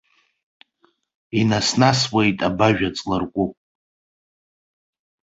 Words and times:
Инас-насуеит 1.39 2.39
абажә 2.47 2.83
аҵларкәыкә. 2.89 3.55